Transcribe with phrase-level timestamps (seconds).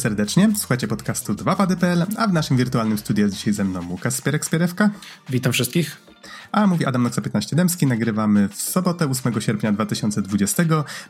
[0.00, 0.50] Serdecznie.
[0.56, 4.88] Słuchajcie podcastu 2pady.pl, a w naszym wirtualnym studiu jest dzisiaj ze mną Łukasz Spierek-Spierewka.
[5.30, 6.09] Witam wszystkich.
[6.52, 7.86] A mówi Adam Noxa 15 Dębski.
[7.86, 10.62] Nagrywamy w sobotę 8 sierpnia 2020.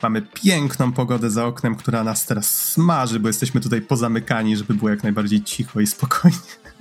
[0.02, 4.90] Mamy piękną pogodę za oknem, która nas teraz smaży, bo jesteśmy tutaj pozamykani, żeby było
[4.90, 6.38] jak najbardziej cicho i spokojnie.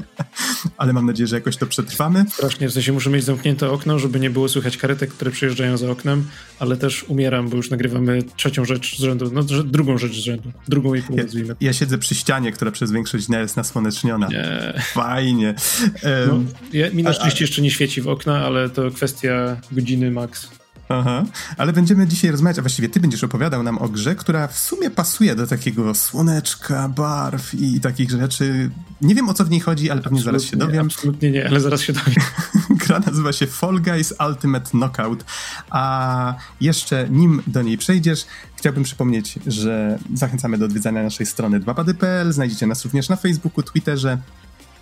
[0.78, 2.26] Ale mam nadzieję, że jakoś to przetrwamy.
[2.30, 5.92] Strasznie, w sensie muszę mieć zamknięte okno, żeby nie było słychać karetek, które przyjeżdżają za
[5.92, 6.28] oknem,
[6.60, 10.52] ale też umieram, bo już nagrywamy trzecią rzecz z rzędu, no drugą rzecz z rzędu,
[10.68, 11.56] drugą i pół ja, nazwijmy.
[11.62, 14.28] Ja siedzę przy ścianie, która przez większość dnia jest nasłoneczniona.
[14.28, 14.74] Nie.
[14.94, 15.56] Fajnie.
[16.04, 16.40] Um, no,
[16.74, 20.50] ja, mi na szczęście jeszcze nie świeci w okna, ale to kwestia godziny max.
[20.90, 21.26] Aha,
[21.58, 24.90] ale będziemy dzisiaj rozmawiać, a właściwie ty będziesz opowiadał nam o grze, która w sumie
[24.90, 28.70] pasuje do takiego słoneczka, barw i takich rzeczy.
[29.02, 30.86] Nie wiem o co w niej chodzi, ale pewnie zaraz się dowiem.
[30.86, 32.24] Absolutnie nie, ale zaraz się dowiem.
[32.86, 35.26] Gra nazywa się Fall Guys Ultimate Knockout,
[35.70, 38.26] a jeszcze nim do niej przejdziesz,
[38.56, 44.18] chciałbym przypomnieć, że zachęcamy do odwiedzania naszej strony 2pady.pl, znajdziecie nas również na Facebooku, Twitterze,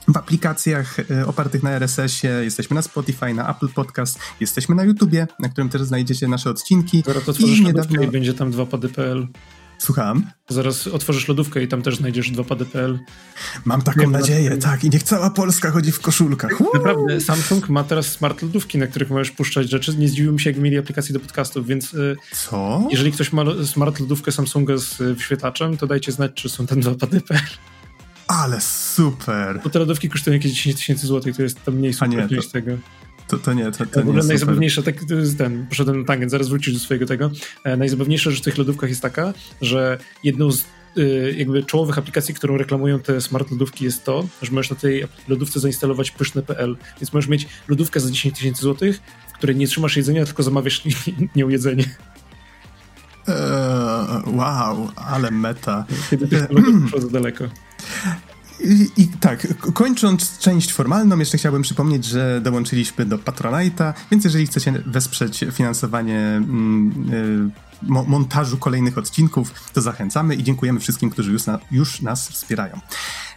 [0.08, 5.28] w aplikacjach e, opartych na RSS-ie, jesteśmy na Spotify, na Apple Podcast, jesteśmy na YouTubie,
[5.40, 7.04] na którym też znajdziecie nasze odcinki.
[7.06, 8.02] Zaraz otworzysz I niedawno...
[8.02, 9.28] i będzie tam 2pady.pl.
[9.78, 10.32] Słucham?
[10.50, 13.00] Zaraz otworzysz lodówkę i tam też znajdziesz 2pady.pl.
[13.66, 14.58] Mam taką nadzieję, na...
[14.58, 14.84] tak.
[14.84, 16.62] I niech cała Polska chodzi w koszulkach.
[16.62, 16.70] Uuu.
[16.74, 19.98] Naprawdę, Samsung ma teraz smart lodówki, na których możesz puszczać rzeczy.
[19.98, 21.94] Nie zdziwiłbym się, jak mieli aplikacje do podcastów, więc...
[21.94, 22.88] E, Co?
[22.92, 26.82] Jeżeli ktoś ma smart lodówkę Samsunga z e, wyświetlaczem, to dajcie znać, czy są tam
[26.82, 27.40] 2pady.pl.
[28.28, 29.60] Ale super!
[29.64, 32.72] Bo te lodówki kosztują jakieś 10 tysięcy złotych, to jest tam mniej super niż tego.
[33.28, 36.32] To, to nie, to, to w ogóle najzabawniejsze, tak, to jest ten, poszedłem na tangent,
[36.32, 37.32] zaraz wrócisz do swojego tego.
[37.64, 40.66] E, najzabawniejsza rzecz w tych lodówkach jest taka, że jedną z
[40.98, 45.08] y, jakby czołowych aplikacji, którą reklamują te smart lodówki jest to, że możesz na tej
[45.28, 49.00] lodówce zainstalować pyszne.pl, więc możesz mieć lodówkę za 10 tysięcy złotych,
[49.30, 50.84] w której nie trzymasz jedzenia, tylko zamawiasz
[51.36, 51.84] nią jedzenie.
[53.28, 55.86] Eee, wow, ale meta.
[56.10, 57.44] Kiedy technologia poszła za daleko.
[58.60, 64.48] I, I, tak, kończąc część formalną, jeszcze chciałbym przypomnieć, że dołączyliśmy do Patronite'a, więc jeżeli
[64.48, 67.68] chcecie wesprzeć finansowanie mm, y,
[68.08, 72.80] montażu kolejnych odcinków, to zachęcamy i dziękujemy wszystkim, którzy już, na, już nas wspierają.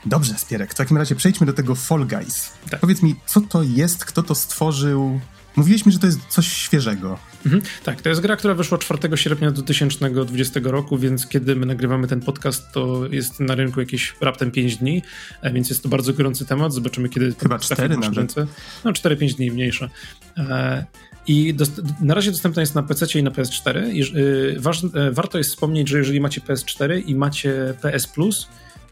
[0.06, 2.52] Dobrze, Spierek, w takim razie przejdźmy do tego Fall Guys.
[2.70, 2.80] Tak.
[2.80, 5.20] Powiedz mi, co to jest, kto to stworzył,
[5.56, 7.18] Mówiłeś mi, że to jest coś świeżego.
[7.46, 12.08] Mhm, tak, to jest gra, która wyszła 4 sierpnia 2020 roku, więc kiedy my nagrywamy
[12.08, 15.02] ten podcast, to jest na rynku jakieś raptem 5 dni,
[15.42, 16.72] e, więc jest to bardzo gorący temat.
[16.72, 17.34] Zobaczymy, kiedy.
[17.42, 18.16] Chyba 4 nawet.
[18.16, 18.46] Ręce.
[18.84, 19.90] No, 4-5 dni mniejsze.
[20.38, 20.84] E,
[21.26, 21.54] I
[22.00, 23.76] na razie dostępna jest na PC i na PS4.
[24.16, 24.60] Y,
[24.94, 28.48] e, warto jest wspomnieć, że jeżeli macie PS4 i macie PS Plus,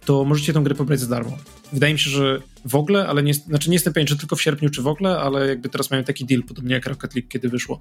[0.08, 1.38] to możecie tę grę pobrać za darmo.
[1.72, 4.42] Wydaje mi się, że w ogóle, ale nie, znaczy nie jestem pewien, czy tylko w
[4.42, 7.48] sierpniu, czy w ogóle, ale jakby teraz mają taki deal, podobnie jak Rocket League, kiedy
[7.48, 7.80] wyszło.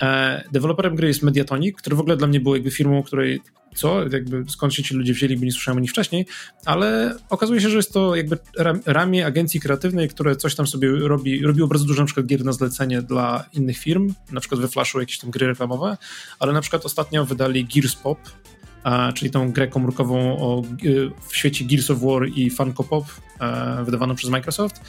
[0.00, 3.40] E, deweloperem gry jest Mediatonic, który w ogóle dla mnie był jakby firmą, której
[3.74, 6.26] co, jakby skąd się ci ludzie wzięli, bo nie słyszałem o nich wcześniej,
[6.64, 8.38] ale okazuje się, że jest to jakby
[8.86, 12.52] ramię agencji kreatywnej, które coś tam sobie robi, robiło bardzo dużo na przykład gier na
[12.52, 15.96] zlecenie dla innych firm, na przykład we Flashu jakieś tam gry reklamowe,
[16.38, 18.18] ale na przykład ostatnio wydali Gears Pop,
[19.14, 20.62] czyli tą grę komórkową o,
[21.28, 23.04] w świecie Gears of War i Funko Pop,
[23.84, 24.80] wydawaną przez Microsoft.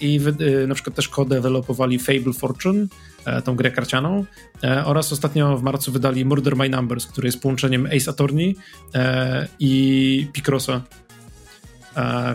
[0.00, 2.86] I y, na przykład też co-developowali Fable Fortune,
[3.24, 4.24] e, tą grę karcianą.
[4.64, 8.56] E, oraz ostatnio w marcu wydali Murder My Numbers, który jest połączeniem Ace Attorney
[8.94, 10.82] e, i Picrossa.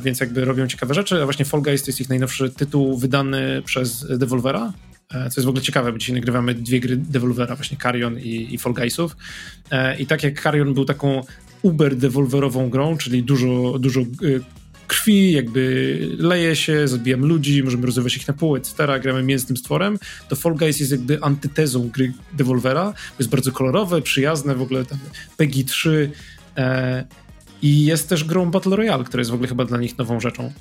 [0.01, 1.21] Więc jakby robią ciekawe rzeczy.
[1.21, 5.45] A właśnie Fall Guys to jest ich najnowszy tytuł wydany przez Devolvera, E, co jest
[5.45, 9.17] w ogóle ciekawe, bo dzisiaj nagrywamy dwie gry Devolvera, właśnie Carrion i, i Fall Guysów.
[9.71, 11.23] E, I tak jak Carrion był taką
[11.61, 14.05] uber devolverową grą, czyli dużo, dużo e,
[14.87, 19.99] krwi, jakby leje się, zabijamy ludzi, możemy rozwijać ich na pół, etc., gramy mięsnym stworem,
[20.29, 24.99] to Fall Guys jest jakby antytezą gry Devolvera, jest bardzo kolorowe, przyjazne, w ogóle tam
[25.37, 26.11] PEGI 3
[26.57, 27.05] e,
[27.61, 30.51] i jest też grą Battle Royale, która jest w ogóle chyba dla nich nową rzeczą.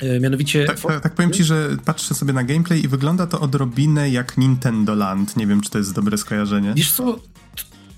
[0.00, 0.64] E, mianowicie.
[0.64, 4.38] Tak, tak, tak, powiem ci, że patrzę sobie na gameplay i wygląda to odrobinę jak
[4.38, 5.36] Nintendo Land.
[5.36, 6.72] Nie wiem, czy to jest dobre skojarzenie.
[6.76, 7.18] Wiesz co?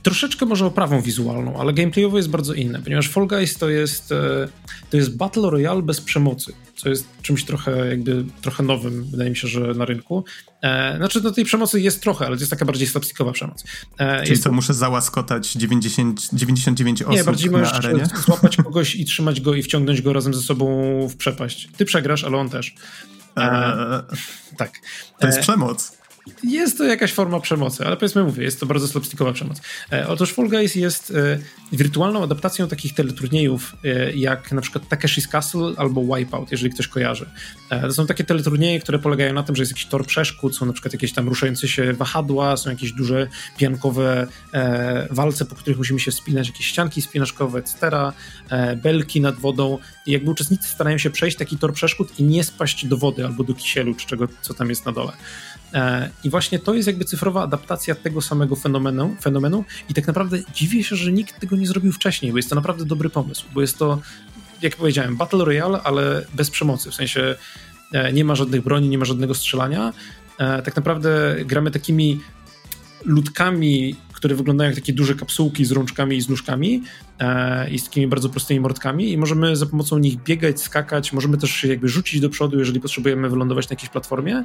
[0.07, 4.49] Troszeczkę może oprawą wizualną, ale gameplayowo jest bardzo inne, ponieważ Fall Guys to jest, e,
[4.91, 9.37] to jest Battle Royale bez przemocy co jest czymś trochę jakby trochę nowym, wydaje mi
[9.37, 10.25] się, że na rynku.
[10.63, 13.65] E, znaczy, no tej przemocy jest trochę, ale to jest taka bardziej slapstickowa przemoc.
[13.99, 14.53] E, Czyli co, to...
[14.53, 18.07] muszę załaskotać 90, 99 osób Nie, bardziej na arenie?
[18.27, 20.67] złapać kogoś i trzymać go i wciągnąć go razem ze sobą
[21.09, 21.69] w przepaść.
[21.77, 22.75] Ty przegrasz, ale on też.
[23.39, 24.03] E,
[24.57, 24.73] tak.
[25.19, 25.97] To jest e, przemoc.
[26.45, 29.61] Jest to jakaś forma przemocy, ale powiedzmy mówię, jest to bardzo slapstickowa przemoc.
[29.93, 31.39] E, otóż Fall Guys jest e,
[31.73, 37.31] wirtualną adaptacją takich teleturniejów, e, jak na przykład Takeshi's Castle albo Wipeout, jeżeli ktoś kojarzy.
[37.71, 40.67] E, to są takie teleturnieje, które polegają na tym, że jest jakiś tor przeszkód, są
[40.67, 43.29] na przykład jakieś tam ruszające się wahadła, są jakieś duże
[43.59, 47.79] piankowe e, walce, po których musimy się spinać, jakieś ścianki spinaczkowe, etc.,
[48.51, 52.45] e, belki nad wodą i jakby uczestnicy starają się przejść taki tor przeszkód i nie
[52.45, 55.13] spaść do wody albo do kisielu, czy czego, co tam jest na dole.
[55.77, 60.39] E, I właśnie to jest jakby cyfrowa adaptacja tego samego fenomenu, fenomenu i tak naprawdę
[60.55, 63.61] dziwię się, że nikt tego nie zrobił wcześniej, bo jest to naprawdę dobry pomysł, bo
[63.61, 64.01] jest to,
[64.63, 67.35] jak powiedziałem, Battle Royale, ale bez przemocy, w sensie
[67.93, 69.93] e, nie ma żadnych broni, nie ma żadnego strzelania.
[70.39, 72.21] E, tak naprawdę gramy takimi
[73.05, 73.97] ludkami,
[74.27, 76.83] które wyglądają jak takie duże kapsułki z rączkami i z nóżkami
[77.19, 81.39] e, i z takimi bardzo prostymi mordkami i możemy za pomocą nich biegać, skakać, możemy
[81.39, 84.45] też się jakby rzucić do przodu, jeżeli potrzebujemy wylądować na jakiejś platformie.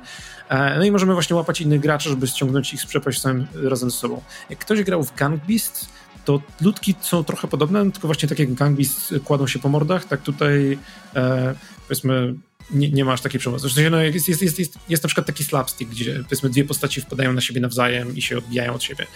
[0.49, 3.21] E, no i możemy właśnie łapać innych graczy, żeby ściągnąć ich z przepaść
[3.63, 4.21] razem ze sobą.
[4.49, 5.89] Jak ktoś grał w Gang Beast,
[6.25, 10.05] to ludki są trochę podobne, tylko właśnie tak jak Gang Beast kładą się po mordach,
[10.05, 10.77] tak tutaj
[11.15, 11.55] e,
[11.91, 12.33] powiedzmy
[12.71, 13.69] nie, nie masz takiej przemocy.
[13.69, 17.01] Sensie, no, jest, jest, jest, jest, jest na przykład taki slapstick, gdzie powiedzmy dwie postaci
[17.01, 19.07] wpadają na siebie nawzajem i się odbijają od siebie.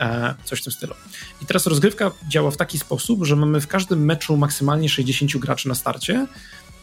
[0.00, 0.94] E, coś w tym stylu.
[1.42, 5.68] I teraz rozgrywka działa w taki sposób, że mamy w każdym meczu maksymalnie 60 graczy
[5.68, 6.26] na starcie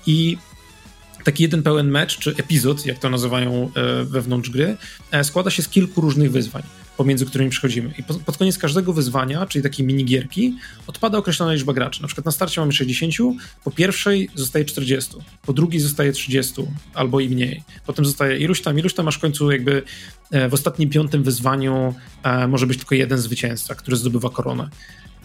[0.07, 0.37] i
[1.23, 4.77] taki jeden pełen mecz, czy epizod, jak to nazywają e, wewnątrz gry,
[5.11, 6.63] e, składa się z kilku różnych wyzwań
[7.01, 7.93] pomiędzy którymi przechodzimy.
[7.97, 10.57] I pod, koniec każdego wyzwania, czyli takiej minigierki,
[10.87, 12.01] odpada określona liczba graczy.
[12.01, 13.13] Na przykład na starcie mamy 60,
[13.63, 16.61] po pierwszej zostaje 40, po drugiej zostaje 30
[16.93, 17.63] albo i mniej.
[17.85, 19.83] Potem zostaje iluś tam, iluś tam, aż w końcu jakby
[20.31, 24.69] e, w ostatnim piątym wyzwaniu e, może być tylko jeden zwycięzca, który zdobywa koronę.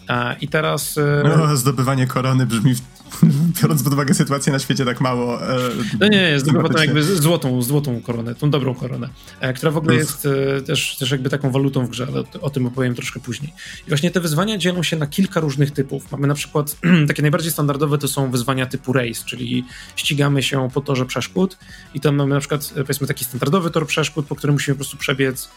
[0.09, 0.99] E, I teraz.
[1.23, 2.75] No, zdobywanie korony brzmi
[3.61, 5.41] biorąc pod uwagę sytuację na świecie tak mało...
[5.41, 5.57] E,
[5.99, 9.09] no nie, nie, zdobywa to jakby złotą, złotą koronę, tą dobrą koronę,
[9.39, 10.27] e, która w ogóle jest
[10.57, 13.53] e, też, też jakby taką walutą w grze, ale o, o, tym opowiem troszkę później.
[13.87, 16.11] I właśnie te wyzwania dzielą się na kilka różnych typów.
[16.11, 16.77] Mamy na przykład,
[17.07, 19.65] takie najbardziej standardowe to są wyzwania typu race, czyli
[19.95, 21.57] ścigamy się po torze przeszkód
[21.93, 24.97] i tam mamy na przykład, powiedzmy, taki standardowy tor przeszkód, po którym musimy po prostu
[24.97, 25.49] przebiec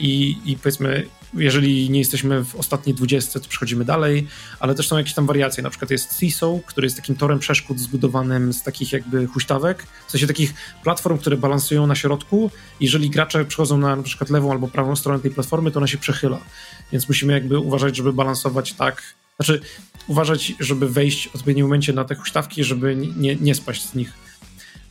[0.00, 4.26] i, i powiedzmy, jeżeli nie jesteśmy w ostatniej 20, to przechodzimy dalej,
[4.60, 7.80] ale też są jakieś tam wariacje, na przykład jest CISO, który jest takim torem przeszkód
[7.80, 12.50] zbudowanym z takich jakby huśtawek, w sensie takich platform, które balansują na środku.
[12.80, 15.98] Jeżeli gracze przechodzą na, na przykład lewą albo prawą stronę tej platformy, to ona się
[15.98, 16.38] przechyla.
[16.92, 19.02] Więc musimy jakby uważać, żeby balansować tak,
[19.36, 19.60] znaczy
[20.06, 24.12] uważać, żeby wejść w odpowiednim momencie na te huśtawki, żeby nie, nie spaść z nich.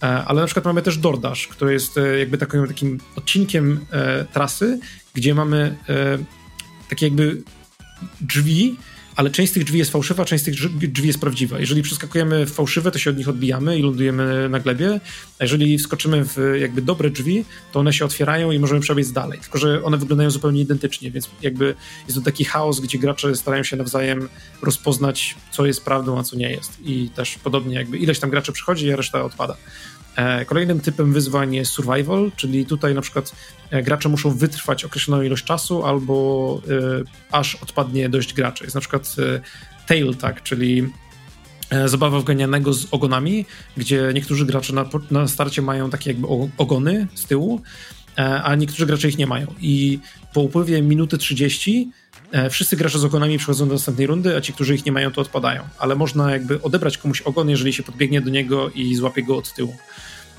[0.04, 4.26] E, ale na przykład mamy też DoorDash, który jest e, jakby takim, takim odcinkiem e,
[4.26, 4.80] trasy,
[5.14, 5.76] gdzie mamy
[6.90, 7.42] takie jakby
[8.22, 8.78] drzwi,
[9.16, 10.56] ale część z tych drzwi jest fałszywa, część z tych
[10.92, 11.60] drzwi jest prawdziwa.
[11.60, 15.00] Jeżeli przeskakujemy w fałszywe, to się od nich odbijamy i lądujemy na glebie,
[15.40, 19.40] a jeżeli wskoczymy w jakby dobre drzwi, to one się otwierają i możemy przebiec dalej.
[19.40, 21.76] Tylko, że one wyglądają zupełnie identycznie, więc jakby
[22.08, 24.30] jest to taki chaos, gdzie gracze starają się nawzajem
[24.62, 26.72] rozpoznać, co jest prawdą, a co nie jest.
[26.86, 29.58] I też podobnie jakby ileś tam graczy przychodzi, a reszta odpada.
[30.16, 33.36] E, kolejnym typem wyzwań jest survival, czyli tutaj na przykład
[33.70, 38.64] e, gracze muszą wytrwać określoną ilość czasu albo e, aż odpadnie dość graczy.
[38.64, 39.16] Jest na przykład
[39.88, 40.90] tail tag, czyli
[41.86, 43.46] zabawa wganianego z ogonami,
[43.78, 47.62] gdzie niektórzy gracze na, na starcie mają takie jakby ogony z tyłu,
[48.44, 49.48] a niektórzy gracze ich nie mają.
[49.62, 50.00] I
[50.34, 51.92] po upływie minuty 30
[52.50, 55.22] wszyscy gracze z ogonami przechodzą do następnej rundy, a ci, którzy ich nie mają, to
[55.22, 55.64] odpadają.
[55.78, 59.54] Ale można jakby odebrać komuś ogon, jeżeli się podbiegnie do niego i złapie go od
[59.54, 59.76] tyłu.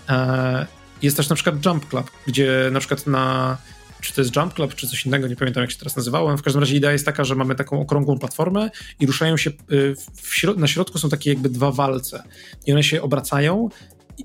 [0.08, 0.66] E,
[1.02, 3.56] jest też na przykład Jump Club, gdzie na przykład na
[4.00, 6.38] czy to jest Jump Club, czy coś innego, nie pamiętam jak się teraz nazywałem.
[6.38, 9.94] W każdym razie idea jest taka, że mamy taką okrągłą platformę i ruszają się, y,
[10.22, 12.22] środ na środku są takie jakby dwa walce
[12.66, 13.68] i one się obracają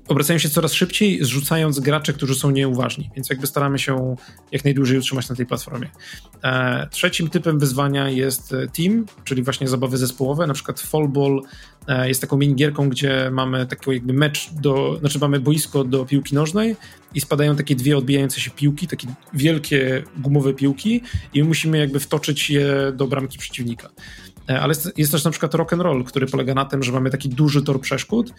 [0.08, 4.16] obracają się coraz szybciej, zrzucając graczy, którzy są nieuważni, więc jakby staramy się
[4.52, 5.90] jak najdłużej utrzymać na tej platformie.
[6.44, 11.42] E, trzecim typem wyzwania jest e, team, czyli właśnie zabawy zespołowe, na przykład Fallball
[11.88, 16.34] e, jest taką minigierką, gdzie mamy taki jakby mecz do, znaczy mamy boisko do piłki
[16.34, 16.76] nożnej
[17.14, 21.02] i spadają takie dwie odbijające się piłki, takie wielkie gumowe piłki
[21.34, 23.88] i musimy jakby wtoczyć je do bramki przeciwnika.
[24.50, 27.10] E, ale jest, też na przykład rock and roll, który polega na tym, że mamy
[27.10, 28.32] taki duży tor przeszkód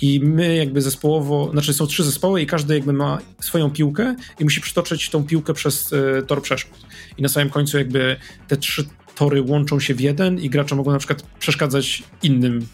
[0.00, 4.44] i my jakby zespołowo, znaczy są trzy zespoły i każdy jakby ma swoją piłkę i
[4.44, 6.78] musi przytoczyć tą piłkę przez y, tor przeszkód.
[7.18, 8.16] I na samym końcu jakby
[8.48, 12.66] te trzy tory łączą się w jeden i gracze mogą na przykład przeszkadzać innym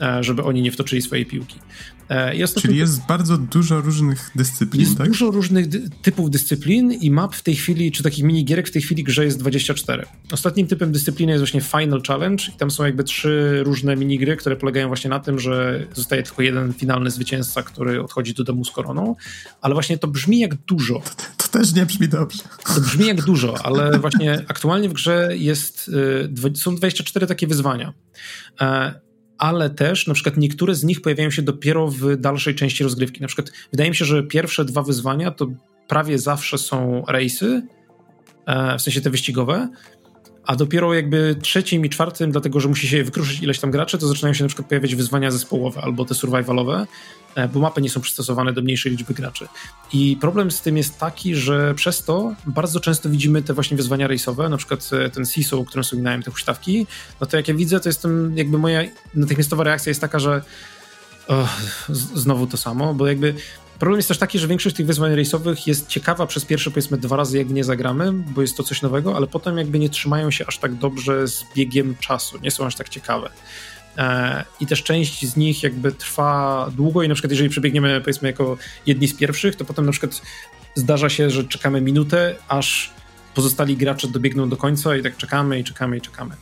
[0.00, 1.58] e, żeby oni nie wtoczyli swojej piłki.
[2.10, 2.62] E, ostatni...
[2.62, 5.06] Czyli jest bardzo dużo różnych dyscyplin, jest tak?
[5.08, 8.82] dużo różnych dy typów dyscyplin i map w tej chwili, czy takich minigierek w tej
[8.82, 10.04] chwili grze jest 24.
[10.32, 14.56] Ostatnim typem dyscypliny jest właśnie Final Challenge i tam są jakby trzy różne minigry, które
[14.56, 18.70] polegają właśnie na tym, że zostaje tylko jeden finalny zwycięzca, który odchodzi do domu z
[18.70, 19.16] koroną,
[19.60, 21.02] ale właśnie to brzmi jak dużo.
[21.16, 22.42] To, to też nie brzmi dobrze.
[22.74, 25.90] To brzmi jak dużo, ale właśnie aktualnie w grze jest,
[26.54, 27.92] y, są 24 takie wyzwania.
[29.38, 33.20] Ale też na przykład niektóre z nich pojawiają się dopiero w dalszej części rozgrywki.
[33.20, 35.46] Na przykład wydaje mi się, że pierwsze dwa wyzwania to
[35.88, 37.62] prawie zawsze są rejsy,
[38.46, 39.68] e, w sensie te wyścigowe,
[40.46, 44.06] a dopiero jakby trzecim i czwartym, dlatego że musi się wykruszyć ileś tam graczy, to
[44.06, 46.86] zaczynają się na przykład pojawiać wyzwania zespołowe albo te survivalowe,
[47.34, 49.48] e, bo mapy nie są przystosowane do mniejszej liczby graczy.
[49.92, 54.06] I problem z tym jest taki, że przez to bardzo często widzimy te właśnie wyzwania
[54.06, 56.86] rejsowe, na przykład e, ten CISO, o którym wspominałem, te huśtawki,
[57.20, 58.82] no to jak ja widzę, to jestem, jakby moja
[59.14, 60.42] natychmiastowa reakcja jest taka, że
[61.28, 61.56] oh,
[62.14, 63.34] znowu to samo, bo jakby
[63.78, 67.16] Problem jest też taki, że większość tych wyzwań rejsowych jest ciekawa przez pierwsze powiedzmy dwa
[67.16, 70.46] razy, jak nie zagramy, bo jest to coś nowego, ale potem jakby nie trzymają się
[70.46, 73.30] aż tak dobrze z biegiem czasu, nie są aż tak ciekawe.
[73.98, 78.28] E, I też część z nich jakby trwa długo i na przykład jeżeli przebiegniemy powiedzmy
[78.28, 80.22] jako jedni z pierwszych, to potem na przykład
[80.74, 82.90] zdarza się, że czekamy minutę, aż
[83.34, 86.36] pozostali gracze dobiegną do końca i tak czekamy i czekamy i czekamy.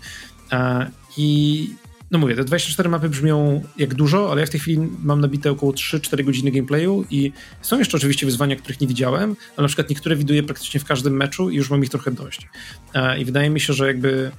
[0.52, 1.68] E, I
[2.12, 5.50] no mówię, te 24 mapy brzmią jak dużo, ale ja w tej chwili mam nabite
[5.50, 9.90] około 3-4 godziny gameplayu i są jeszcze oczywiście wyzwania, których nie widziałem, ale na przykład
[9.90, 12.48] niektóre widuję praktycznie w każdym meczu i już mam ich trochę dość.
[12.94, 14.30] E, I wydaje mi się, że jakby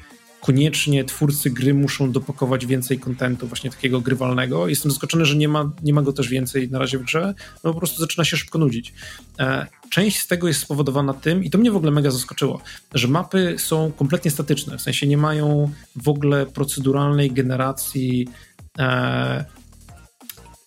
[0.44, 4.68] koniecznie twórcy gry muszą dopakować więcej kontentu właśnie takiego grywalnego.
[4.68, 7.34] Jestem zaskoczony, że nie ma, nie ma go też więcej na razie w grze,
[7.64, 8.94] no po prostu zaczyna się szybko nudzić.
[9.40, 12.62] E, część z tego jest spowodowana tym, i to mnie w ogóle mega zaskoczyło,
[12.94, 18.28] że mapy są kompletnie statyczne, w sensie nie mają w proceduralnej generacji
[18.80, 19.46] e,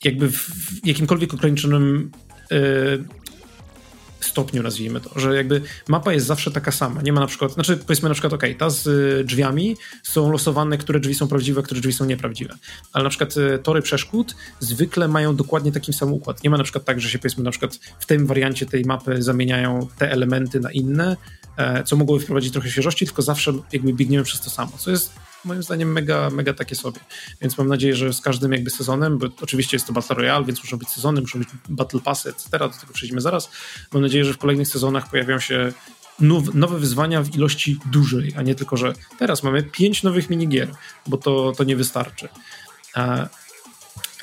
[0.04, 0.50] jakby w
[0.84, 2.10] jakimkolwiek ograniczonym
[2.50, 2.56] e,
[4.36, 7.02] stopniu, nazwijmy to, że jakby mapa jest zawsze taka sama.
[7.02, 8.86] Nie ma na przykład, znaczy powiedzmy na przykład, ok, ta z
[9.26, 12.54] drzwiami są losowane, które drzwi są prawdziwe, które drzwi są nieprawdziwe.
[12.92, 16.44] Ale na przykład y, tory przeszkód zwykle mają dokładnie taki sam układ.
[16.44, 19.22] Nie ma na przykład tak, że się powiedzmy na przykład w tym wariancie tej mapy
[19.22, 21.16] zamieniają te elementy na inne,
[21.56, 25.12] e, co mogłoby wprowadzić trochę świeżości, tylko zawsze jakby biegniemy przez to samo, co jest
[25.46, 27.00] moim zdaniem mega, mega takie sobie.
[27.40, 30.62] Więc mam nadzieję, że z każdym jakby sezonem, bo oczywiście jest to Battle Royale, więc
[30.62, 32.50] muszą być sezony, muszą być Battle Passy, etc.
[32.50, 33.50] Do tego przejdziemy zaraz.
[33.92, 35.72] Mam nadzieję, że w kolejnych sezonach pojawią się
[36.54, 40.74] nowe wyzwania w ilości dużej, a nie tylko, że teraz mamy pięć nowych minigier,
[41.06, 42.28] bo to, to nie wystarczy.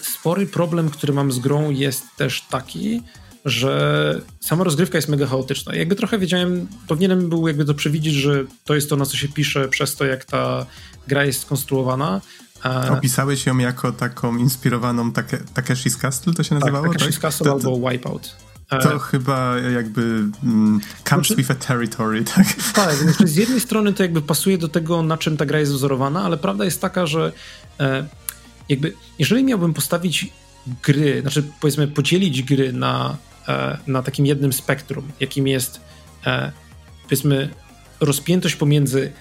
[0.01, 3.01] Spory problem, który mam z grą jest też taki,
[3.45, 5.75] że sama rozgrywka jest mega chaotyczna.
[5.75, 9.27] Jakby trochę wiedziałem, powinienem był jakby to przewidzieć, że to jest to, na co się
[9.27, 10.65] pisze przez to, jak ta
[11.07, 12.21] gra jest skonstruowana.
[12.89, 16.93] Opisałeś ją jako taką inspirowaną take, Takeshi's Castle, to się tak, nazywało?
[16.93, 18.35] Tak, Takeshi's Castle to, to, albo Wipeout.
[18.69, 20.01] To e, chyba jakby
[20.43, 22.47] mm, comes znaczy, with a territory, tak?
[22.73, 25.71] Tak, znaczy z jednej strony to jakby pasuje do tego, na czym ta gra jest
[25.71, 27.31] wzorowana, ale prawda jest taka, że
[27.79, 28.07] e,
[28.69, 30.33] jakby jeżeli miałbym postawić
[30.83, 33.32] gry, znaczy powiedzmy podzielić gry na E,
[33.87, 35.81] na takim jednym spektrum, jakim jest
[36.25, 36.51] e,
[37.03, 37.49] powiedzmy
[37.99, 39.11] rozpiętość pomiędzy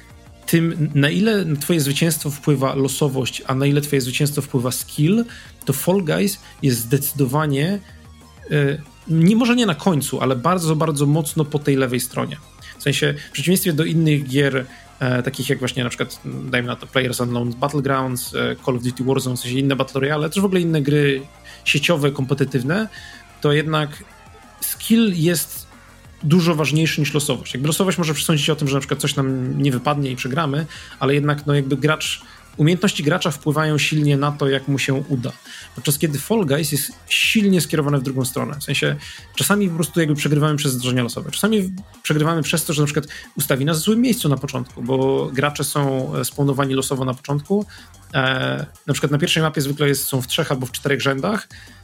[0.47, 5.25] tym, na ile twoje zwycięstwo wpływa losowość, a na ile twoje zwycięstwo wpływa skill,
[5.65, 7.79] to Fall Guys jest zdecydowanie
[8.51, 12.37] e, nie może nie na końcu, ale bardzo, bardzo mocno po tej lewej stronie.
[12.79, 14.67] W sensie, w przeciwieństwie do innych gier,
[15.01, 18.83] e, takich jak właśnie na przykład, dajmy na to Players Unknown Battlegrounds, e, Call of
[18.83, 21.23] Duty Warzone, w sensie inne Battle Royale, też w ogóle inne gry
[21.65, 22.89] sieciowe, kompetytywne,
[23.41, 24.05] to jednak
[24.63, 25.67] skill jest
[26.23, 27.55] dużo ważniejszy niż losowość.
[27.55, 30.67] Jakby losowość może przesądzić o tym, że na przykład coś nam nie wypadnie i przegramy,
[31.01, 32.23] ale jednak no jakby gracz,
[32.57, 35.33] umiejętności gracza wpływają silnie na to, jak mu się uda.
[35.75, 38.57] Podczas kiedy Fall Guys jest silnie skierowane w drugą stronę.
[38.61, 38.97] W sensie
[39.35, 41.31] czasami po prostu jakby przegrywamy przez zdarzenia losowe.
[41.31, 45.27] Czasami przegrywamy przez to, że na przykład ustawi nas w złym miejscu na początku, bo
[45.33, 47.67] gracze są spawnowani losowo na początku.
[48.15, 51.49] E, na przykład na pierwszej mapie zwykle jest, są w trzech albo w czterech rzędach,
[51.49, 51.82] E,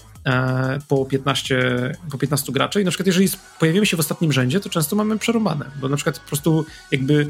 [0.89, 3.29] po 15, po 15 graczy i na przykład jeżeli
[3.61, 7.29] pojawimy się w ostatnim rzędzie, to często mamy przerobane, bo na przykład po prostu jakby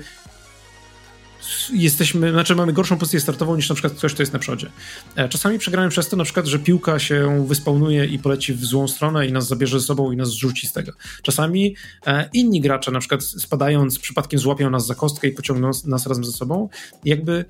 [1.73, 4.71] jesteśmy, znaczy mamy gorszą pozycję startową niż na przykład ktoś, kto jest na przodzie.
[5.17, 8.89] E, czasami przegramy przez to na przykład, że piłka się wyspawnuje i poleci w złą
[8.89, 10.93] stronę i nas zabierze ze sobą i nas zrzuci z tego.
[11.23, 11.77] Czasami
[12.07, 16.25] e, inni gracze na przykład spadając przypadkiem złapią nas za kostkę i pociągną nas razem
[16.25, 16.69] ze sobą.
[17.05, 17.45] Jakby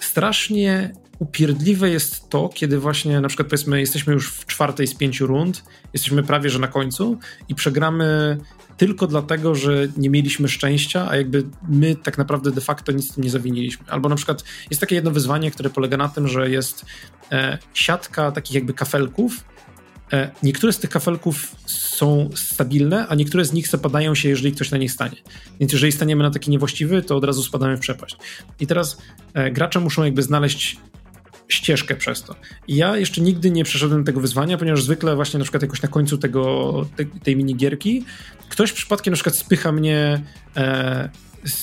[0.00, 5.26] strasznie upierdliwe jest to, kiedy właśnie na przykład powiedzmy jesteśmy już w czwartej z pięciu
[5.26, 7.18] rund, jesteśmy prawie że na końcu
[7.48, 8.38] i przegramy
[8.76, 13.14] tylko dlatego, że nie mieliśmy szczęścia, a jakby my tak naprawdę de facto nic z
[13.14, 13.86] tym nie zawiniliśmy.
[13.88, 16.84] Albo na przykład jest takie jedno wyzwanie, które polega na tym, że jest
[17.32, 19.44] e, siatka takich jakby kafelków.
[20.12, 24.70] E, niektóre z tych kafelków są stabilne, a niektóre z nich zapadają się, jeżeli ktoś
[24.70, 25.16] na nich stanie.
[25.60, 28.16] Więc jeżeli staniemy na taki niewłaściwy, to od razu spadamy w przepaść.
[28.60, 28.98] I teraz
[29.34, 30.76] e, gracze muszą jakby znaleźć
[31.48, 32.34] ścieżkę przez to.
[32.68, 35.88] I ja jeszcze nigdy nie przeszedłem tego wyzwania, ponieważ zwykle właśnie na przykład jakoś na
[35.88, 38.04] końcu tego, te, tej minigierki
[38.48, 40.22] ktoś przypadkiem na przykład spycha mnie
[40.56, 41.08] e,
[41.44, 41.62] z,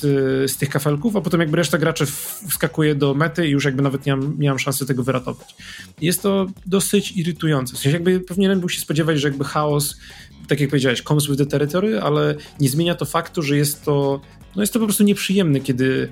[0.51, 2.05] z, tych kafelków, a potem jakby reszta graczy
[2.49, 4.05] wskakuje do mety i już jakby nawet
[4.37, 5.55] nie mam, szansy tego wyratować.
[6.01, 7.75] Jest to dosyć irytujące.
[7.75, 9.97] W sensie jakby powinienem był się spodziewać, że jakby chaos
[10.47, 14.21] tak jak powiedziałeś, comes with the territory, ale nie zmienia to faktu, że jest to,
[14.55, 16.11] no jest to po prostu nieprzyjemne, kiedy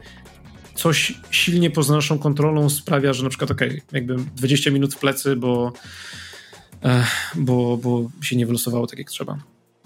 [0.80, 4.98] coś silnie poza naszą kontrolą sprawia, że na przykład, okej, okay, jakby 20 minut w
[4.98, 5.74] plecy, bo,
[6.84, 7.06] e,
[7.36, 9.38] bo, bo się nie wylosowało tak, jak trzeba.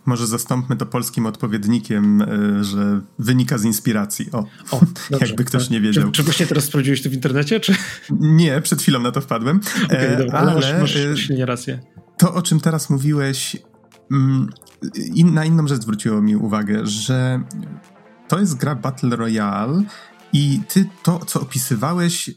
[0.06, 4.32] Może zastąpmy to polskim odpowiednikiem, e, że wynika z inspiracji.
[4.32, 4.40] O,
[4.72, 4.82] o
[5.22, 5.72] jakby ktoś tak.
[5.72, 6.06] nie wiedział.
[6.06, 7.76] Czy, czy właśnie teraz sprawdziłeś to w internecie, czy?
[8.20, 9.60] Nie, przed chwilą na to wpadłem.
[9.86, 11.80] Okay, dobra, ale masz, masz silnie rację.
[12.18, 13.58] To, o czym teraz mówiłeś,
[14.12, 14.50] mm,
[15.26, 17.44] na inną rzecz zwróciło mi uwagę, że
[18.28, 19.84] to jest gra Battle Royale
[20.34, 22.32] i ty to, co opisywałeś,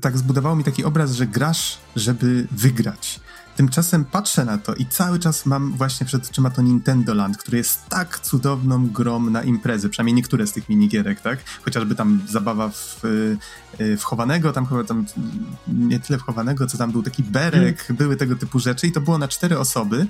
[0.00, 3.20] tak zbudowało mi taki obraz, że grasz, żeby wygrać.
[3.56, 7.58] Tymczasem patrzę na to i cały czas mam właśnie przed oczyma to Nintendo Land, który
[7.58, 11.38] jest tak cudowną grą na imprezy, przynajmniej niektóre z tych minigierek, tak?
[11.64, 13.04] Chociażby tam zabawa w,
[13.80, 15.06] y, w chowanego, tam chyba tam
[15.68, 17.96] nie tyle w chowanego, co tam był taki berek, mm.
[17.96, 20.06] były tego typu rzeczy i to było na cztery osoby,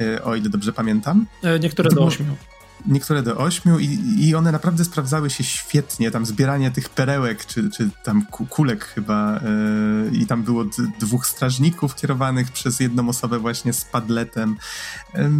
[0.00, 1.26] y, o ile dobrze pamiętam.
[1.42, 2.36] E, niektóre do ośmiu
[2.88, 7.70] niektóre do ośmiu i, i one naprawdę sprawdzały się świetnie, tam zbieranie tych perełek, czy,
[7.70, 9.40] czy tam kulek chyba
[10.12, 10.64] yy, i tam było
[11.00, 14.56] dwóch strażników kierowanych przez jedną osobę właśnie z padletem.
[15.14, 15.30] Yy,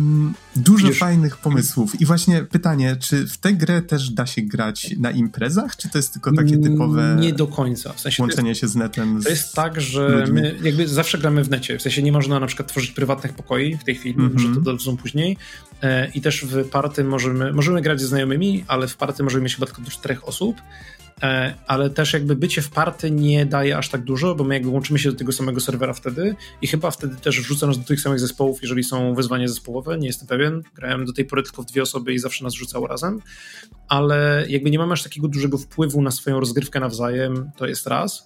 [0.57, 4.97] dużo Wiesz, fajnych pomysłów i właśnie pytanie, czy w tę grę też da się grać
[4.99, 8.61] na imprezach, czy to jest tylko takie typowe nie do końca, w sensie łączenie jest,
[8.61, 9.23] się z netem?
[9.23, 10.41] To jest tak, że ludźmi.
[10.41, 13.77] my jakby zawsze gramy w necie, w sensie nie można na przykład tworzyć prywatnych pokoi
[13.77, 14.39] w tej chwili, mm -hmm.
[14.39, 15.37] że to dodadzą później
[15.83, 19.45] e, i też w party możemy możemy, możemy grać ze znajomymi, ale w party możemy
[19.45, 20.57] mieć chyba tylko do czterech osób,
[21.23, 24.71] e, ale też jakby bycie w party nie daje aż tak dużo, bo my jakby
[24.71, 28.01] łączymy się do tego samego serwera wtedy i chyba wtedy też wrzuca nas do tych
[28.01, 31.67] samych zespołów, jeżeli są wyzwania zespołowe, nie jestem pewien, grałem do tej pory tylko w
[31.67, 33.21] dwie osoby i zawsze nas rzucało razem,
[33.89, 38.25] ale jakby nie mamy aż takiego dużego wpływu na swoją rozgrywkę nawzajem, to jest raz,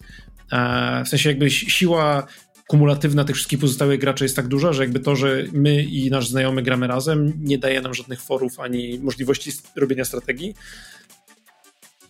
[0.53, 2.27] e, w sensie jakby siła
[2.71, 6.29] kumulatywna tych wszystkich pozostałych graczy jest tak duża, że jakby to, że my i nasz
[6.29, 10.55] znajomy gramy razem, nie daje nam żadnych forów ani możliwości robienia strategii.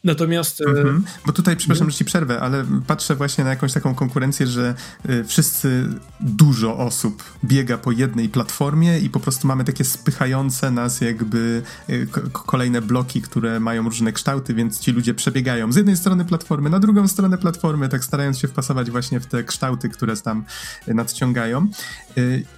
[0.05, 0.61] Natomiast.
[0.61, 1.05] Mhm.
[1.27, 1.91] Bo tutaj, przepraszam, mhm.
[1.91, 4.75] że ci przerwę, ale patrzę właśnie na jakąś taką konkurencję, że
[5.11, 5.89] y, wszyscy,
[6.21, 12.09] dużo osób biega po jednej platformie i po prostu mamy takie spychające nas jakby y,
[12.33, 16.79] kolejne bloki, które mają różne kształty, więc ci ludzie przebiegają z jednej strony platformy na
[16.79, 20.45] drugą stronę platformy, tak starając się wpasować właśnie w te kształty, które tam
[20.87, 21.69] nadciągają.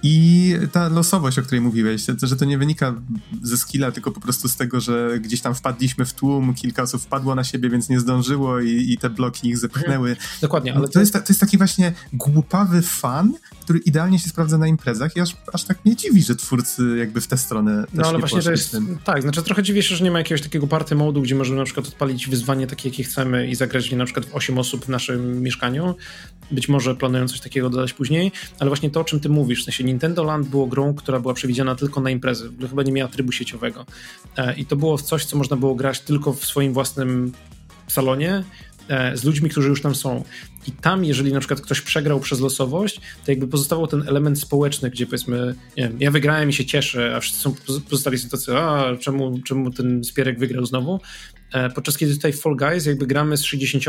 [0.03, 2.93] I ta losowość, o której mówiłeś, że to nie wynika
[3.41, 7.01] ze skilla, tylko po prostu z tego, że gdzieś tam wpadliśmy w tłum, kilka osób
[7.01, 10.15] wpadło na siebie, więc nie zdążyło i, i te bloki ich zepchnęły.
[10.41, 14.57] Dokładnie, ale to, to jest, to jest taki właśnie głupawy fan, który idealnie się sprawdza
[14.57, 18.07] na imprezach i aż, aż tak mnie dziwi, że twórcy jakby w tę stronę No
[18.07, 20.95] ale właśnie to jest, tak, znaczy trochę dziwię się, że nie ma jakiegoś takiego party
[20.95, 24.35] modu, gdzie możemy na przykład odpalić wyzwanie takie, jakie chcemy i zagrać na przykład w
[24.35, 25.95] 8 osób w naszym mieszkaniu.
[26.51, 29.65] Być może planują coś takiego dodać później, ale właśnie to, o czym ty mówisz, w
[29.65, 33.31] sensie Nintendo Land było grą, która była przewidziana tylko na imprezy, chyba nie miała trybu
[33.31, 33.85] sieciowego
[34.37, 37.22] e, i to było coś, co można było grać tylko w swoim własnym
[37.87, 38.43] salonie
[38.87, 40.23] e, z ludźmi, którzy już tam są.
[40.67, 44.89] I tam, jeżeli na przykład ktoś przegrał przez losowość, to jakby pozostawał ten element społeczny,
[44.89, 47.55] gdzie powiedzmy, nie wiem, ja wygrałem i się cieszę, a wszyscy są
[47.89, 50.99] pozostali są tacy, a czemu, czemu ten Spierek wygrał znowu?
[51.53, 53.85] E, podczas kiedy tutaj w Fall Guys jakby gramy z 60,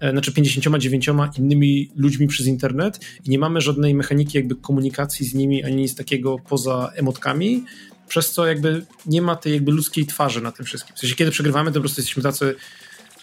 [0.00, 5.34] e, znaczy 59 innymi ludźmi przez internet i nie mamy żadnej mechaniki jakby komunikacji z
[5.34, 7.64] nimi, ani nic takiego poza emotkami,
[8.12, 10.96] przez co jakby nie ma tej jakby ludzkiej twarzy na tym wszystkim.
[10.96, 12.54] W sensie, kiedy przegrywamy, to po prostu jesteśmy tacy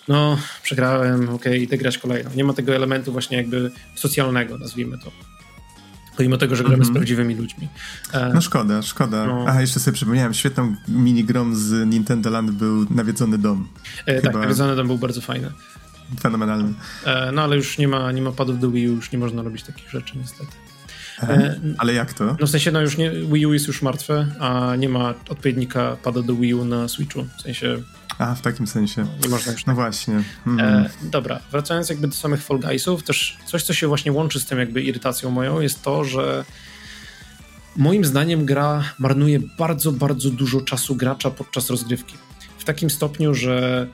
[0.07, 2.29] no, przegrałem, okej, okay, idę grać kolejną.
[2.35, 5.11] Nie ma tego elementu właśnie jakby socjalnego, nazwijmy to.
[6.17, 6.85] Pomimo tego, że gramy mm -hmm.
[6.85, 6.93] z mhm.
[6.93, 7.67] prawdziwymi ludźmi.
[8.13, 9.25] E, no szkoda, szkoda.
[9.25, 9.45] No.
[9.47, 13.67] A jeszcze sobie przypomniałem, świetną minigrom z Nintendo Land był Nawiedzony Dom.
[14.05, 15.51] E, tak, Nawiedzony Dom był bardzo fajny.
[16.19, 16.73] Fenomenalny.
[17.05, 19.63] E, no ale już nie ma, nie ma padów do Wii już nie można robić
[19.63, 20.51] takich rzeczy niestety.
[21.23, 22.35] E, ale jak to?
[22.39, 25.97] No w sensie, no już nie, Wii U jest już martwe, a nie ma odpowiednika
[26.03, 27.25] pada do Wii U na Switchu.
[27.37, 27.77] W sensie
[28.19, 29.05] a, w takim sensie.
[29.23, 29.65] Nie można już.
[29.65, 29.75] No tak.
[29.75, 30.23] właśnie.
[30.47, 30.59] Mm.
[30.59, 34.45] E, dobra, wracając jakby do samych Fall Guysów, też coś, co się właśnie łączy z
[34.45, 36.45] tym jakby irytacją moją, jest to, że
[37.77, 42.15] moim zdaniem gra marnuje bardzo, bardzo dużo czasu gracza podczas rozgrywki.
[42.57, 43.87] W takim stopniu, że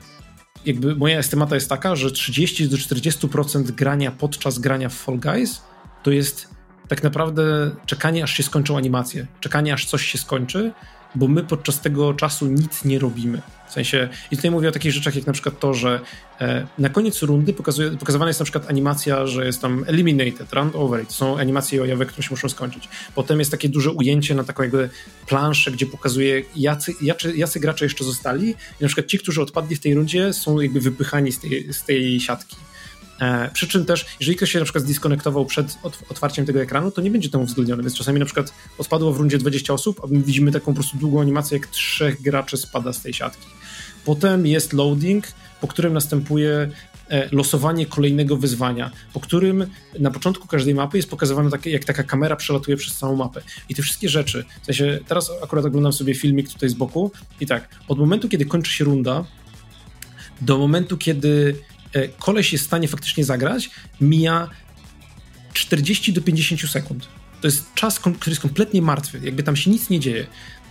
[0.64, 5.62] jakby moja estymata jest taka, że 30 do 40% grania podczas grania w Fall Guys
[6.02, 6.55] to jest
[6.88, 10.72] tak naprawdę czekanie, aż się skończą animacje, czekanie, aż coś się skończy,
[11.14, 13.42] bo my podczas tego czasu nic nie robimy.
[13.68, 16.00] W sensie, i tutaj mówię o takich rzeczach jak na przykład to, że
[16.40, 20.76] e, na koniec rundy pokazuje, pokazywana jest na przykład animacja, że jest tam eliminated, round
[20.76, 22.88] over, to są animacje ojawe, które się muszą skończyć.
[23.14, 24.90] Potem jest takie duże ujęcie na taką jakby
[25.26, 29.76] planszę, gdzie pokazuje jacy, jacy, jacy gracze jeszcze zostali i na przykład ci, którzy odpadli
[29.76, 32.56] w tej rundzie są jakby wypychani z tej, z tej siatki.
[33.20, 35.78] E, przy czym też, jeżeli ktoś się na przykład zdiskonektował przed
[36.10, 39.38] otwarciem tego ekranu, to nie będzie temu uwzględnione, więc czasami na przykład odpadło w rundzie
[39.38, 43.02] 20 osób, a my widzimy taką po prostu długą animację, jak trzech graczy spada z
[43.02, 43.46] tej siatki.
[44.04, 45.26] Potem jest loading,
[45.60, 46.70] po którym następuje
[47.08, 49.66] e, losowanie kolejnego wyzwania, po którym
[49.98, 53.42] na początku każdej mapy jest pokazywane takie, jak taka kamera przelatuje przez całą mapę.
[53.68, 57.46] I te wszystkie rzeczy, w sensie teraz akurat oglądam sobie filmik tutaj z boku i
[57.46, 59.24] tak, od momentu, kiedy kończy się runda,
[60.40, 61.56] do momentu, kiedy
[62.18, 64.50] koleś jest w stanie faktycznie zagrać, mija
[65.52, 67.08] 40 do 50 sekund.
[67.40, 70.26] To jest czas, który jest kompletnie martwy, jakby tam się nic nie dzieje.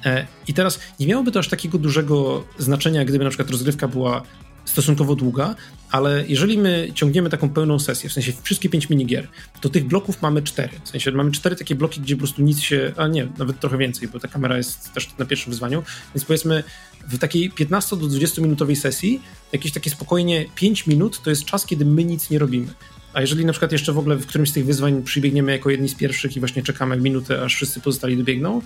[0.05, 4.23] E, I teraz nie miałoby to aż takiego dużego znaczenia, gdyby na przykład rozgrywka była
[4.65, 5.55] stosunkowo długa,
[5.91, 9.27] ale jeżeli my ciągniemy taką pełną sesję, w sensie wszystkie pięć minigier,
[9.61, 10.79] to tych bloków mamy cztery.
[10.83, 13.77] W sensie mamy cztery takie bloki, gdzie po prostu nic się, a nie, nawet trochę
[13.77, 15.83] więcej, bo ta kamera jest też na pierwszym wyzwaniu,
[16.15, 16.63] więc powiedzmy
[17.07, 19.21] w takiej 15 do 20 minutowej sesji,
[19.53, 22.67] jakieś takie spokojnie 5 minut to jest czas, kiedy my nic nie robimy.
[23.13, 25.89] A jeżeli na przykład jeszcze w ogóle w którymś z tych wyzwań przybiegniemy jako jedni
[25.89, 28.61] z pierwszych i właśnie czekamy minutę, aż wszyscy pozostali dobiegną,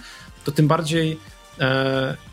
[0.45, 1.17] to tym bardziej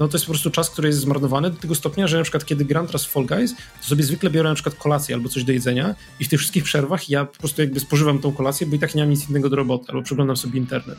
[0.01, 2.45] no to jest po prostu czas, który jest zmarnowany do tego stopnia, że na przykład
[2.45, 5.53] kiedy gram teraz Fall Guys, to sobie zwykle biorę na przykład kolację albo coś do
[5.53, 8.79] jedzenia i w tych wszystkich przerwach ja po prostu jakby spożywam tą kolację, bo i
[8.79, 10.99] tak nie mam nic innego do roboty, albo przeglądam sobie internet.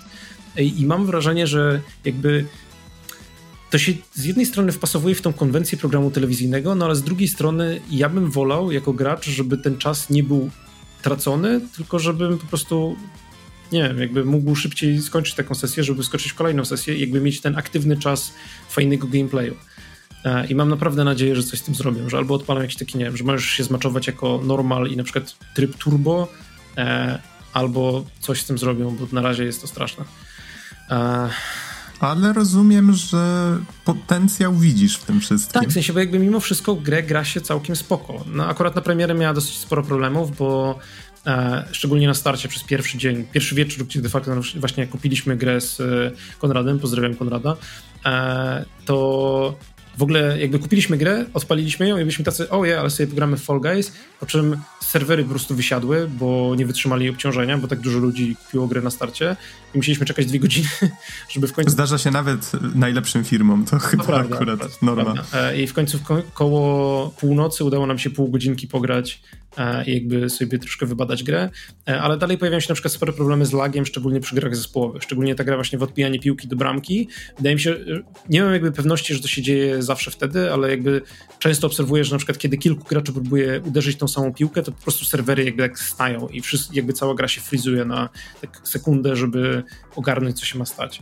[0.57, 2.45] I mam wrażenie, że jakby
[3.69, 7.27] to się z jednej strony wpasowuje w tą konwencję programu telewizyjnego, no ale z drugiej
[7.27, 10.49] strony ja bym wolał jako gracz, żeby ten czas nie był
[11.01, 12.95] tracony, tylko żebym po prostu
[13.71, 17.21] nie wiem, jakby mógł szybciej skończyć taką sesję, żeby skoczyć w kolejną sesję i jakby
[17.21, 18.33] mieć ten aktywny czas
[18.69, 19.55] fajnego gameplayu.
[20.25, 22.97] E, I mam naprawdę nadzieję, że coś z tym zrobią, że albo odpalam jakiś taki,
[22.97, 26.27] nie wiem, że możesz się zmaczować jako normal i na przykład tryb turbo,
[26.77, 27.19] e,
[27.53, 30.05] albo coś z tym zrobią, bo na razie jest to straszne.
[30.89, 31.29] E,
[31.99, 35.61] ale rozumiem, że potencjał widzisz w tym wszystkim.
[35.61, 38.23] Tak, w sensie, bo jakby mimo wszystko grę gra się całkiem spoko.
[38.33, 40.79] No, akurat na premierę miała dosyć sporo problemów, bo
[41.71, 45.79] szczególnie na starcie przez pierwszy dzień, pierwszy wieczór, gdzie de facto właśnie kupiliśmy grę z
[45.79, 47.57] e, Konradem, pozdrawiam Konrada,
[48.05, 49.55] e, to
[49.97, 53.59] w ogóle jakby kupiliśmy grę, odpaliliśmy ją i byliśmy tacy, oje, ale sobie pogramy Fall
[53.59, 58.35] Guys, po czym serwery po prostu wysiadły, bo nie wytrzymali obciążenia, bo tak dużo ludzi
[58.45, 59.35] kupiło grę na starcie
[59.73, 60.69] i musieliśmy czekać dwie godziny,
[61.33, 61.71] żeby w końcu...
[61.71, 65.13] Zdarza się nawet najlepszym firmom, to chyba to prawda, akurat norma.
[65.57, 69.46] I w końcu ko koło północy udało nam się pół godzinki pograć E,
[69.85, 71.49] i jakby sobie troszkę wybadać grę,
[71.89, 75.03] e, ale dalej pojawiają się na przykład spore problemy z lagiem, szczególnie przy grach zespołowych,
[75.03, 77.07] szczególnie ta gra właśnie w odbijanie piłki do bramki.
[77.37, 77.75] Wydaje mi się,
[78.29, 81.01] nie mam jakby pewności, że to się dzieje zawsze wtedy, ale jakby
[81.39, 84.81] często obserwuję, że na przykład kiedy kilku graczy próbuje uderzyć tą samą piłkę, to po
[84.81, 88.09] prostu serwery jakby tak stają i wszyscy, jakby cała gra się frizuje na
[88.41, 89.63] tak sekundę, żeby
[89.95, 91.01] ogarnąć, co się ma stać.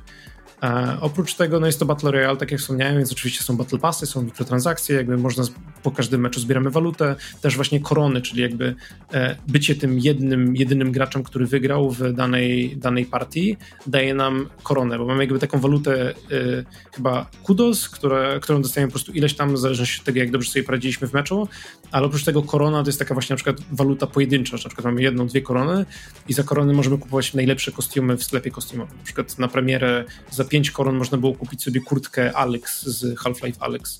[0.64, 3.80] E, oprócz tego no jest to Battle Royale, tak jak wspomniałem, więc oczywiście są Battle
[3.80, 5.44] Passy, są mikrotransakcje, jakby można
[5.86, 8.76] po każdym meczu zbieramy walutę, też właśnie korony, czyli jakby
[9.14, 14.98] e, bycie tym jednym, jedynym graczem, który wygrał w danej, danej partii, daje nam koronę,
[14.98, 16.14] bo mamy jakby taką walutę e,
[16.96, 20.52] chyba kudos, które, którą dostajemy po prostu ileś tam, w zależności od tego, jak dobrze
[20.52, 21.48] sobie poradziliśmy w meczu,
[21.92, 24.86] ale oprócz tego korona to jest taka właśnie na przykład waluta pojedyncza, że na przykład
[24.86, 25.86] mamy jedną, dwie korony
[26.28, 28.98] i za korony możemy kupować najlepsze kostiumy w sklepie kostiumowym.
[28.98, 33.58] Na przykład na premierę za 5 koron można było kupić sobie kurtkę Alex z Half-Life
[33.60, 34.00] Alex.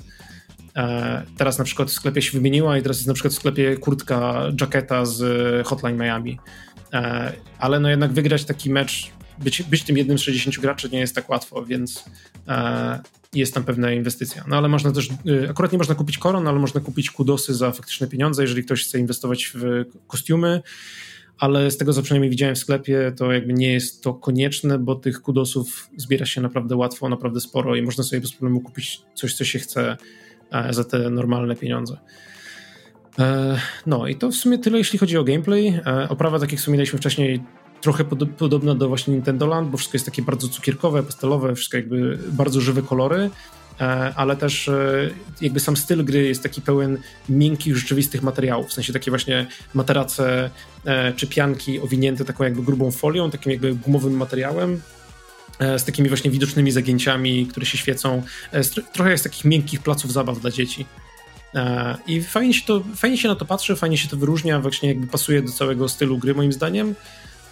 [0.76, 3.78] E, teraz na przykład w sklepie się wymieniła i teraz jest na przykład w sklepie
[3.78, 6.40] kurtka jacketa z Hotline Miami.
[6.94, 11.00] E, ale no jednak wygrać taki mecz, być, być tym jednym z 60 graczy nie
[11.00, 12.06] jest tak łatwo, więc
[12.48, 13.00] e,
[13.34, 14.44] jest tam pewna inwestycja.
[14.48, 15.10] No ale można też,
[15.50, 19.00] akurat nie można kupić koron, ale można kupić kudosy za faktyczne pieniądze, jeżeli ktoś chce
[19.00, 20.62] inwestować w kostiumy
[21.38, 24.96] ale z tego, co przynajmniej widziałem w sklepie, to jakby nie jest to konieczne, bo
[24.96, 29.34] tych kudosów zbiera się naprawdę łatwo, naprawdę sporo i można sobie bez problemu kupić coś,
[29.34, 29.98] co się chce
[30.70, 31.98] za te normalne pieniądze.
[33.20, 35.68] E, no i to w sumie tyle, jeśli chodzi o gameplay.
[35.68, 37.44] E, oprawa, tak jak wspominaliśmy wcześniej,
[37.82, 38.04] trochę
[38.38, 42.62] podobna do właśnie Nintendo Land, bo wszystko jest takie bardzo cukierkowe, pastelowe, wszystko jakby bardzo
[42.62, 43.30] żywe kolory.
[43.80, 44.70] E, ale też
[45.42, 46.98] jakby sam styl gry jest taki pełen
[47.30, 50.50] miękkich, rzeczywistych materiałów, w sensie takie właśnie materace
[51.16, 54.82] czy pianki owinięte taką jakby grubą folią, takim jakby gumowym materiałem,
[55.60, 58.24] z takimi właśnie widocznymi zagięciami, które się świecą.
[58.94, 60.86] Trochę jest takich miękkich placów zabaw dla dzieci.
[62.08, 65.08] I fajnie się, to, fajnie się na to patrzy, fajnie się to wyróżnia, właśnie jakby
[65.08, 66.96] pasuje do całego stylu gry moim zdaniem.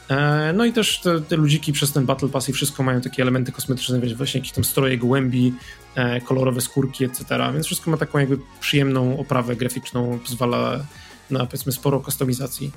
[0.10, 3.22] E, no i też te, te ludziki przez ten Battle Pass i wszystko mają takie
[3.22, 5.54] elementy kosmetyczne, wiesz, właśnie jakieś tam stroje głębi,
[5.96, 7.26] e, kolorowe skórki, etc.
[7.54, 10.86] Więc wszystko ma taką jakby przyjemną oprawę graficzną, pozwala
[11.32, 12.72] na powiedzmy sporo kustomizacji.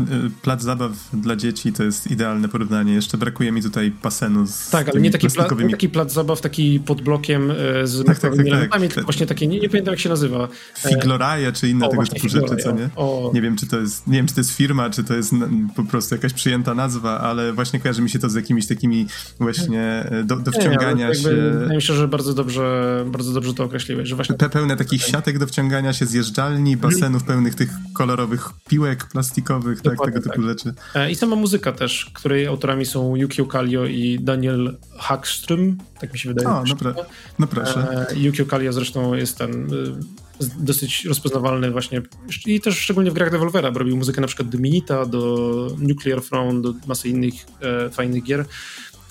[0.00, 2.94] Y, plac zabaw dla dzieci to jest idealne porównanie.
[2.94, 6.40] Jeszcze brakuje mi tutaj basenu z Tak, ale nie taki, pla, nie taki plac zabaw,
[6.40, 7.54] taki pod blokiem y,
[7.84, 9.04] z tak, tak, tak, elementami, tak.
[9.04, 10.48] właśnie takie, nie, nie, pamiętam jak się nazywa.
[10.88, 12.88] Figloraje czy inne o, tego typu rzeczy, co nie?
[12.96, 13.30] O.
[13.34, 15.32] Nie wiem, czy to jest, nie wiem, czy to jest firma, czy to jest
[15.76, 19.06] po prostu jakaś przyjęta nazwa, ale właśnie kojarzy mi się to z jakimiś takimi
[19.40, 21.28] właśnie e, do, do wciągania nie, się.
[21.30, 24.34] Wydaje mi się, że bardzo dobrze, bardzo dobrze to określiłeś, że właśnie...
[24.34, 30.20] Pełne takich siatek do wciągania się, zjeżdżalni, basenów pełnych tych kolorowych piłek plastikowych, tak, tego
[30.20, 30.44] typu tak.
[30.44, 30.74] rzeczy.
[30.94, 36.18] E, I sama muzyka też, której autorami są Yukio Kallio i Daniel Hagström, tak mi
[36.18, 36.48] się wydaje.
[36.48, 36.94] O, no, pra
[37.38, 38.06] no proszę.
[38.10, 42.02] E, Yukio Kallio zresztą jest ten y, dosyć rozpoznawalny właśnie
[42.46, 46.22] i też szczególnie w grach Devolvera, bo robił muzykę na przykład do Minita, do Nuclear
[46.22, 48.44] Throne, do masy innych e, fajnych gier.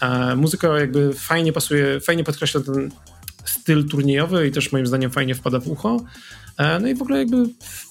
[0.02, 2.92] E, muzyka jakby fajnie pasuje, fajnie podkreśla ten
[3.46, 6.02] styl turniejowy i też moim zdaniem fajnie wpada w ucho.
[6.58, 7.46] E, no i w ogóle jakby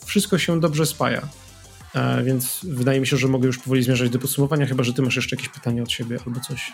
[0.05, 1.29] wszystko się dobrze spaja.
[1.95, 5.03] E, więc wydaje mi się, że mogę już powoli zmierzać do podsumowania, chyba że ty
[5.03, 6.73] masz jeszcze jakieś pytanie od siebie albo coś.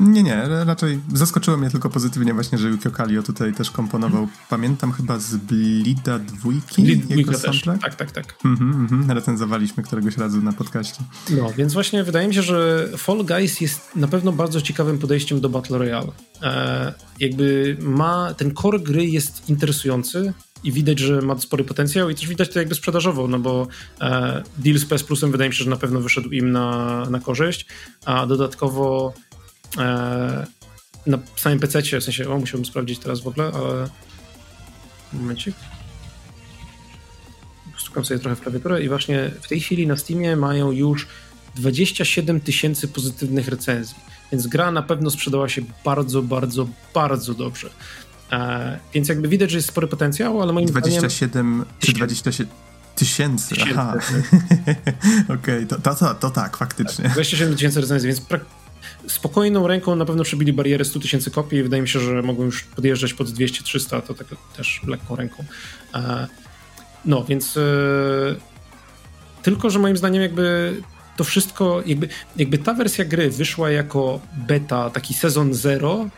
[0.00, 4.92] Nie, nie, raczej zaskoczyło mnie tylko pozytywnie właśnie, że Yukio Kallio tutaj też komponował, pamiętam
[4.92, 8.34] chyba z Blida dwójki Blid też, tak, tak, tak.
[8.44, 11.02] Mhm, mhm, recenzowaliśmy któregoś razu na podcaście.
[11.30, 15.40] No, więc właśnie wydaje mi się, że Fall Guys jest na pewno bardzo ciekawym podejściem
[15.40, 16.12] do Battle Royale.
[16.42, 20.32] E, jakby ma, ten core gry jest interesujący,
[20.64, 23.66] i widać, że ma spory potencjał i też widać to jakby sprzedażowo, no bo
[24.00, 27.20] e, deal z PS Plusem wydaje mi się, że na pewno wyszedł im na, na
[27.20, 27.66] korzyść,
[28.04, 29.12] a dodatkowo
[29.78, 30.46] e,
[31.06, 33.88] na samym PC, w sensie, o, musiałbym sprawdzić teraz w ogóle, ale
[35.12, 35.54] momencik.
[37.78, 41.06] Stukam sobie trochę w klawiaturę i właśnie w tej chwili na Steamie mają już
[41.54, 43.96] 27 tysięcy pozytywnych recenzji,
[44.32, 47.70] więc gra na pewno sprzedała się bardzo, bardzo, bardzo dobrze.
[48.32, 51.64] E, więc jakby widać, że jest spory potencjał, ale moim 27 zdaniem...
[51.78, 52.52] czy 27
[52.96, 53.94] tysięcy, aha.
[55.24, 57.08] Okej, okay, to, to, to, to, tak, faktycznie.
[57.08, 58.22] 27 tysięcy recenzji, więc
[59.08, 62.44] spokojną ręką na pewno przebili barierę 100 tysięcy kopii i wydaje mi się, że mogą
[62.44, 65.44] już podjeżdżać pod 200-300, to tak też lekką ręką.
[65.94, 66.26] E,
[67.04, 67.60] no, więc e,
[69.42, 70.76] tylko, że moim zdaniem jakby
[71.16, 76.08] to wszystko, jakby, jakby ta wersja gry wyszła jako beta, taki sezon zero,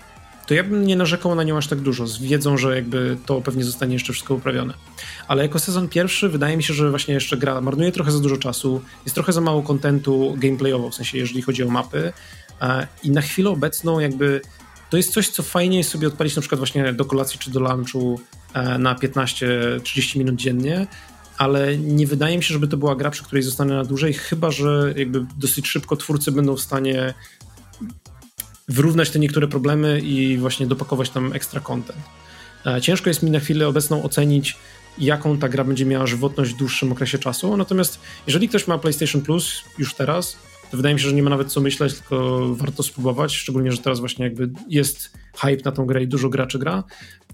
[0.47, 3.41] to ja bym nie narzekał na nią aż tak dużo, z wiedzą, że jakby to
[3.41, 4.75] pewnie zostanie jeszcze wszystko uprawione.
[5.29, 8.37] Ale jako sezon pierwszy wydaje mi się, że właśnie jeszcze gra marnuje trochę za dużo
[8.37, 12.13] czasu, jest trochę za mało kontentu gameplayowo, w sensie jeżeli chodzi o mapy
[12.61, 14.41] e, i na chwilę obecną jakby
[14.91, 17.61] to jest coś, co fajnie jest sobie odpalić na przykład właśnie do kolacji czy do
[17.61, 18.21] lunchu
[18.55, 20.87] e, na 15-30 minut dziennie,
[21.39, 24.51] ale nie wydaje mi się, żeby to była gra, przy której zostanę na dłużej, chyba
[24.51, 27.15] że jakby dosyć szybko twórcy będą w stanie
[28.69, 31.99] wyrównać te niektóre problemy i właśnie dopakować tam ekstra content.
[32.67, 34.57] E, ciężko jest mi na chwilę obecną ocenić,
[34.99, 37.57] jaką ta gra będzie miała żywotność w dłuższym okresie czasu.
[37.57, 40.37] Natomiast jeżeli ktoś ma PlayStation Plus już teraz,
[40.71, 43.79] to wydaje mi się, że nie ma nawet co myśleć, tylko warto spróbować, szczególnie, że
[43.79, 46.85] teraz właśnie jakby jest hype na tą grę i dużo graczy gra.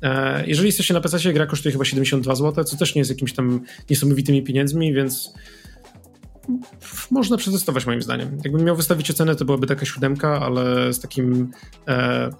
[0.02, 3.32] E, jeżeli jesteście na PC, gra kosztuje chyba 72 zł, co też nie jest jakimiś
[3.32, 5.32] tam niesamowitymi pieniędzmi, więc
[7.10, 8.38] można przetestować moim zdaniem.
[8.44, 11.50] Jakbym miał wystawić ocenę, to byłaby taka siódemka, ale z takim
[11.88, 12.30] e,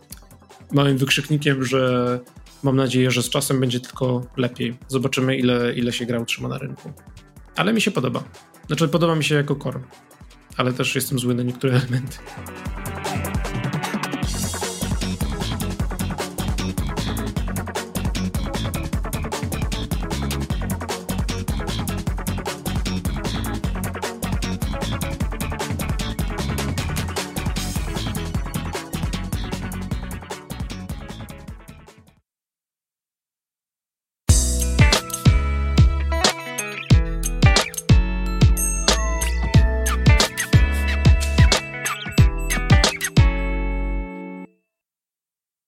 [0.72, 2.20] małym wykrzyknikiem, że
[2.62, 4.76] mam nadzieję, że z czasem będzie tylko lepiej.
[4.88, 6.92] Zobaczymy, ile, ile się gra utrzyma na rynku.
[7.56, 8.24] Ale mi się podoba.
[8.66, 9.80] Znaczy, podoba mi się jako core,
[10.56, 12.16] ale też jestem zły na niektóre elementy.